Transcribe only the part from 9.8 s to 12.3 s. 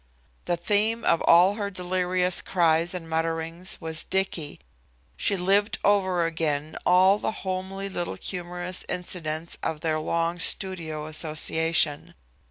their long studio association.